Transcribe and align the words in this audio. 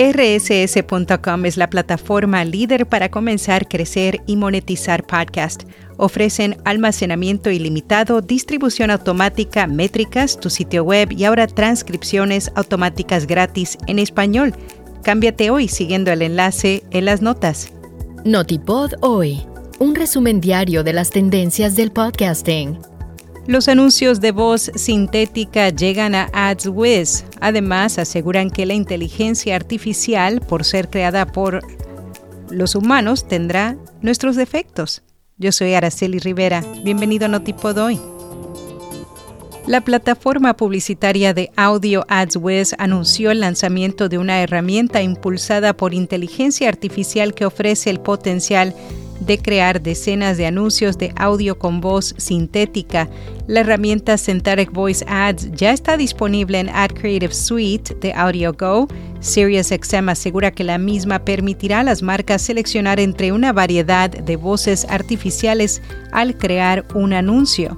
RSS.com 0.00 1.44
es 1.44 1.58
la 1.58 1.68
plataforma 1.68 2.42
líder 2.42 2.86
para 2.86 3.10
comenzar, 3.10 3.68
crecer 3.68 4.22
y 4.26 4.36
monetizar 4.36 5.06
podcast. 5.06 5.64
Ofrecen 5.98 6.56
almacenamiento 6.64 7.50
ilimitado, 7.50 8.22
distribución 8.22 8.90
automática, 8.90 9.66
métricas, 9.66 10.40
tu 10.40 10.48
sitio 10.48 10.84
web 10.84 11.12
y 11.12 11.24
ahora 11.24 11.46
transcripciones 11.46 12.50
automáticas 12.54 13.26
gratis 13.26 13.76
en 13.88 13.98
español. 13.98 14.54
Cámbiate 15.02 15.50
hoy 15.50 15.68
siguiendo 15.68 16.10
el 16.10 16.22
enlace 16.22 16.82
en 16.92 17.04
las 17.04 17.20
notas. 17.20 17.70
Notipod 18.24 18.94
hoy, 19.02 19.42
un 19.80 19.94
resumen 19.94 20.40
diario 20.40 20.82
de 20.82 20.94
las 20.94 21.10
tendencias 21.10 21.76
del 21.76 21.92
podcasting. 21.92 22.89
Los 23.50 23.66
anuncios 23.66 24.20
de 24.20 24.30
voz 24.30 24.70
sintética 24.76 25.70
llegan 25.70 26.14
a 26.14 26.30
AdsWiz. 26.32 27.24
Además, 27.40 27.98
aseguran 27.98 28.48
que 28.48 28.64
la 28.64 28.74
inteligencia 28.74 29.56
artificial, 29.56 30.40
por 30.40 30.64
ser 30.64 30.88
creada 30.88 31.26
por 31.26 31.60
los 32.48 32.76
humanos, 32.76 33.26
tendrá 33.26 33.76
nuestros 34.02 34.36
defectos. 34.36 35.02
Yo 35.36 35.50
soy 35.50 35.74
Araceli 35.74 36.20
Rivera. 36.20 36.62
Bienvenido 36.84 37.24
a 37.24 37.28
Notipod 37.28 37.76
hoy. 37.78 38.00
La 39.66 39.80
plataforma 39.80 40.54
publicitaria 40.54 41.34
de 41.34 41.50
audio 41.56 42.04
AdsWiz 42.06 42.76
anunció 42.78 43.32
el 43.32 43.40
lanzamiento 43.40 44.08
de 44.08 44.18
una 44.18 44.42
herramienta 44.42 45.02
impulsada 45.02 45.72
por 45.72 45.92
inteligencia 45.92 46.68
artificial 46.68 47.34
que 47.34 47.46
ofrece 47.46 47.90
el 47.90 47.98
potencial 47.98 48.76
de 49.20 49.38
crear 49.38 49.80
decenas 49.80 50.36
de 50.36 50.46
anuncios 50.46 50.98
de 50.98 51.12
audio 51.16 51.58
con 51.58 51.80
voz 51.80 52.14
sintética. 52.18 53.08
La 53.46 53.60
herramienta 53.60 54.16
Synthetic 54.16 54.72
Voice 54.72 55.04
Ads 55.08 55.52
ya 55.52 55.72
está 55.72 55.96
disponible 55.96 56.58
en 56.58 56.68
Ad 56.68 56.90
Creative 56.90 57.34
Suite 57.34 57.94
de 58.00 58.12
AudioGo. 58.12 58.88
SiriusXM 59.20 60.08
asegura 60.08 60.50
que 60.50 60.64
la 60.64 60.78
misma 60.78 61.24
permitirá 61.24 61.80
a 61.80 61.84
las 61.84 62.02
marcas 62.02 62.42
seleccionar 62.42 63.00
entre 63.00 63.32
una 63.32 63.52
variedad 63.52 64.10
de 64.10 64.36
voces 64.36 64.86
artificiales 64.88 65.82
al 66.12 66.36
crear 66.36 66.86
un 66.94 67.12
anuncio. 67.12 67.76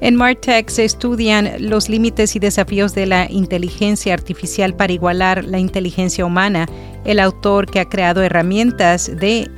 En 0.00 0.14
Martech 0.14 0.68
se 0.68 0.84
estudian 0.84 1.50
los 1.58 1.88
límites 1.88 2.36
y 2.36 2.38
desafíos 2.38 2.94
de 2.94 3.06
la 3.06 3.30
inteligencia 3.30 4.14
artificial 4.14 4.74
para 4.74 4.92
igualar 4.92 5.44
la 5.44 5.58
inteligencia 5.58 6.24
humana. 6.24 6.66
El 7.04 7.18
autor 7.18 7.66
que 7.66 7.80
ha 7.80 7.88
creado 7.88 8.22
herramientas 8.22 9.10
de 9.16 9.50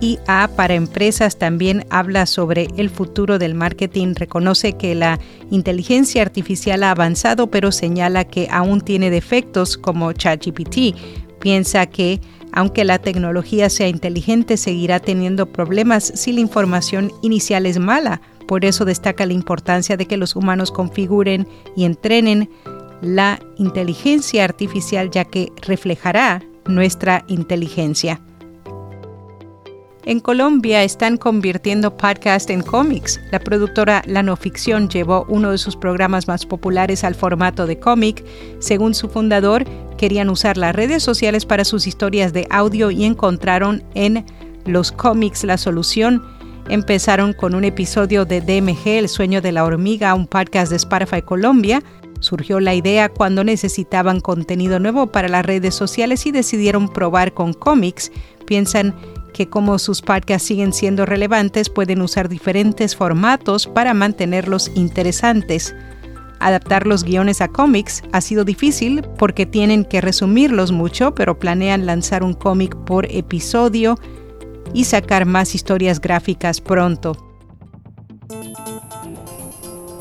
IA 0.00 0.50
para 0.54 0.74
empresas 0.74 1.38
también 1.38 1.86
habla 1.88 2.26
sobre 2.26 2.68
el 2.76 2.90
futuro 2.90 3.38
del 3.38 3.54
marketing. 3.54 4.14
Reconoce 4.14 4.74
que 4.74 4.94
la 4.94 5.18
inteligencia 5.50 6.20
artificial 6.20 6.82
ha 6.82 6.90
avanzado, 6.90 7.46
pero 7.50 7.72
señala 7.72 8.24
que 8.24 8.48
aún 8.50 8.82
tiene 8.82 9.08
defectos 9.08 9.78
como 9.78 10.12
ChatGPT. 10.12 10.94
Piensa 11.40 11.86
que 11.86 12.20
aunque 12.56 12.84
la 12.84 12.98
tecnología 12.98 13.70
sea 13.70 13.86
inteligente, 13.86 14.56
seguirá 14.56 14.98
teniendo 14.98 15.46
problemas 15.46 16.10
si 16.16 16.32
la 16.32 16.40
información 16.40 17.12
inicial 17.22 17.66
es 17.66 17.78
mala 17.78 18.20
por 18.46 18.64
eso 18.64 18.84
destaca 18.84 19.26
la 19.26 19.32
importancia 19.32 19.96
de 19.96 20.06
que 20.06 20.16
los 20.16 20.36
humanos 20.36 20.70
configuren 20.70 21.46
y 21.74 21.84
entrenen 21.84 22.48
la 23.02 23.40
inteligencia 23.56 24.44
artificial 24.44 25.10
ya 25.10 25.24
que 25.24 25.52
reflejará 25.62 26.42
nuestra 26.66 27.24
inteligencia. 27.28 28.20
En 30.06 30.20
Colombia 30.20 30.84
están 30.84 31.16
convirtiendo 31.16 31.96
podcast 31.96 32.48
en 32.50 32.62
cómics. 32.62 33.20
La 33.32 33.40
productora 33.40 34.02
Lanoficción 34.06 34.88
llevó 34.88 35.26
uno 35.28 35.50
de 35.50 35.58
sus 35.58 35.76
programas 35.76 36.28
más 36.28 36.46
populares 36.46 37.02
al 37.02 37.16
formato 37.16 37.66
de 37.66 37.80
cómic. 37.80 38.24
Según 38.60 38.94
su 38.94 39.08
fundador, 39.08 39.64
querían 39.98 40.30
usar 40.30 40.56
las 40.56 40.76
redes 40.76 41.02
sociales 41.02 41.44
para 41.44 41.64
sus 41.64 41.88
historias 41.88 42.32
de 42.32 42.46
audio 42.50 42.92
y 42.92 43.04
encontraron 43.04 43.82
en 43.94 44.24
los 44.64 44.92
cómics 44.92 45.42
la 45.42 45.58
solución 45.58 46.22
Empezaron 46.68 47.32
con 47.32 47.54
un 47.54 47.62
episodio 47.62 48.24
de 48.24 48.40
DMG, 48.40 48.88
El 48.88 49.08
sueño 49.08 49.40
de 49.40 49.52
la 49.52 49.64
hormiga, 49.64 50.14
un 50.14 50.26
podcast 50.26 50.70
de 50.70 50.76
Spotify 50.76 51.22
Colombia. 51.22 51.80
Surgió 52.18 52.58
la 52.58 52.74
idea 52.74 53.08
cuando 53.08 53.44
necesitaban 53.44 54.20
contenido 54.20 54.80
nuevo 54.80 55.06
para 55.12 55.28
las 55.28 55.46
redes 55.46 55.76
sociales 55.76 56.26
y 56.26 56.32
decidieron 56.32 56.88
probar 56.88 57.34
con 57.34 57.52
cómics. 57.52 58.10
Piensan 58.46 58.96
que 59.36 59.50
como 59.50 59.78
sus 59.78 60.00
podcasts 60.00 60.48
siguen 60.48 60.72
siendo 60.72 61.04
relevantes, 61.04 61.68
pueden 61.68 62.00
usar 62.00 62.30
diferentes 62.30 62.96
formatos 62.96 63.66
para 63.66 63.92
mantenerlos 63.92 64.70
interesantes. 64.74 65.74
Adaptar 66.40 66.86
los 66.86 67.04
guiones 67.04 67.42
a 67.42 67.48
cómics 67.48 68.02
ha 68.12 68.22
sido 68.22 68.46
difícil 68.46 69.02
porque 69.18 69.44
tienen 69.44 69.84
que 69.84 70.00
resumirlos 70.00 70.72
mucho, 70.72 71.14
pero 71.14 71.38
planean 71.38 71.84
lanzar 71.84 72.22
un 72.22 72.32
cómic 72.32 72.74
por 72.86 73.12
episodio 73.12 73.98
y 74.72 74.84
sacar 74.84 75.26
más 75.26 75.54
historias 75.54 76.00
gráficas 76.00 76.62
pronto. 76.62 77.14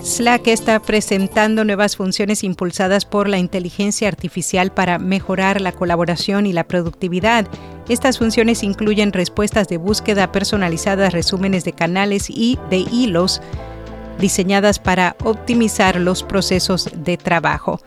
Slack 0.01 0.47
está 0.47 0.79
presentando 0.79 1.65
nuevas 1.65 1.97
funciones 1.97 2.43
impulsadas 2.43 3.05
por 3.05 3.27
la 3.27 3.39
inteligencia 3.39 4.07
artificial 4.07 4.71
para 4.71 4.97
mejorar 4.97 5.59
la 5.59 5.73
colaboración 5.73 6.45
y 6.45 6.53
la 6.53 6.67
productividad. 6.67 7.47
Estas 7.87 8.17
funciones 8.17 8.63
incluyen 8.63 9.13
respuestas 9.13 9.67
de 9.67 9.77
búsqueda 9.77 10.31
personalizadas, 10.31 11.13
resúmenes 11.13 11.63
de 11.65 11.73
canales 11.73 12.29
y 12.29 12.57
de 12.69 12.77
hilos 12.77 13.41
diseñadas 14.19 14.79
para 14.79 15.15
optimizar 15.23 15.99
los 15.99 16.23
procesos 16.23 16.89
de 16.95 17.17
trabajo. 17.17 17.79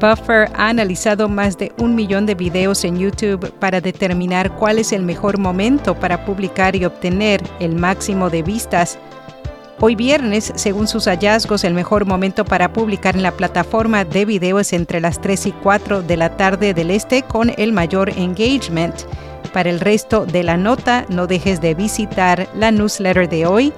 Buffer 0.00 0.48
ha 0.54 0.68
analizado 0.68 1.28
más 1.28 1.58
de 1.58 1.72
un 1.78 1.94
millón 1.94 2.24
de 2.24 2.34
videos 2.34 2.84
en 2.84 2.98
YouTube 2.98 3.52
para 3.58 3.80
determinar 3.80 4.54
cuál 4.56 4.78
es 4.78 4.92
el 4.92 5.02
mejor 5.02 5.38
momento 5.38 5.94
para 5.94 6.24
publicar 6.24 6.74
y 6.74 6.84
obtener 6.84 7.42
el 7.58 7.74
máximo 7.74 8.30
de 8.30 8.42
vistas. 8.42 8.98
Hoy 9.82 9.96
viernes, 9.96 10.52
según 10.56 10.86
sus 10.86 11.06
hallazgos, 11.06 11.64
el 11.64 11.72
mejor 11.72 12.04
momento 12.04 12.44
para 12.44 12.70
publicar 12.70 13.16
en 13.16 13.22
la 13.22 13.32
plataforma 13.32 14.04
de 14.04 14.26
video 14.26 14.60
es 14.60 14.74
entre 14.74 15.00
las 15.00 15.22
3 15.22 15.46
y 15.46 15.52
4 15.52 16.02
de 16.02 16.18
la 16.18 16.36
tarde 16.36 16.74
del 16.74 16.90
este 16.90 17.22
con 17.22 17.50
el 17.56 17.72
mayor 17.72 18.10
engagement. 18.10 18.94
Para 19.54 19.70
el 19.70 19.80
resto 19.80 20.26
de 20.26 20.42
la 20.42 20.58
nota, 20.58 21.06
no 21.08 21.26
dejes 21.26 21.62
de 21.62 21.74
visitar 21.74 22.46
la 22.54 22.70
newsletter 22.70 23.26
de 23.26 23.46
hoy 23.46 23.72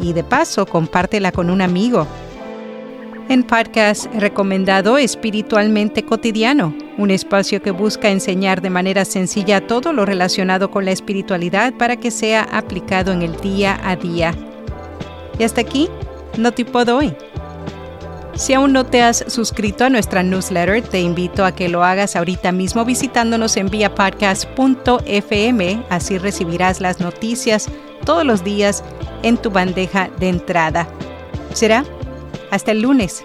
y 0.00 0.14
de 0.14 0.24
paso 0.24 0.64
compártela 0.64 1.32
con 1.32 1.50
un 1.50 1.60
amigo 1.60 2.06
en 3.28 3.42
podcast 3.42 4.06
recomendado 4.14 4.96
Espiritualmente 4.96 6.04
Cotidiano, 6.04 6.74
un 6.96 7.10
espacio 7.10 7.60
que 7.60 7.72
busca 7.72 8.08
enseñar 8.08 8.62
de 8.62 8.70
manera 8.70 9.04
sencilla 9.04 9.66
todo 9.66 9.92
lo 9.92 10.06
relacionado 10.06 10.70
con 10.70 10.86
la 10.86 10.92
espiritualidad 10.92 11.74
para 11.74 11.96
que 11.96 12.10
sea 12.10 12.42
aplicado 12.42 13.12
en 13.12 13.20
el 13.20 13.36
día 13.40 13.78
a 13.82 13.96
día. 13.96 14.32
Y 15.38 15.44
hasta 15.44 15.60
aquí, 15.60 15.88
no 16.36 16.52
te 16.52 16.64
puedo 16.64 16.96
hoy. 16.96 17.14
Si 18.36 18.52
aún 18.52 18.74
no 18.74 18.84
te 18.84 19.02
has 19.02 19.24
suscrito 19.28 19.84
a 19.84 19.90
nuestra 19.90 20.22
newsletter, 20.22 20.82
te 20.82 21.00
invito 21.00 21.42
a 21.44 21.52
que 21.52 21.70
lo 21.70 21.82
hagas 21.82 22.14
ahorita 22.16 22.52
mismo 22.52 22.84
visitándonos 22.84 23.56
en 23.56 23.70
viapodcast.fm, 23.70 25.82
así 25.88 26.18
recibirás 26.18 26.82
las 26.82 27.00
noticias 27.00 27.70
todos 28.04 28.26
los 28.26 28.44
días 28.44 28.84
en 29.22 29.38
tu 29.38 29.50
bandeja 29.50 30.10
de 30.18 30.28
entrada. 30.28 30.86
Será 31.54 31.86
hasta 32.50 32.72
el 32.72 32.82
lunes. 32.82 33.24